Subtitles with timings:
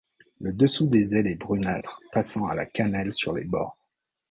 [0.39, 3.77] Le dessous des ailes est brunâtre passant à la cannelle sur les bords.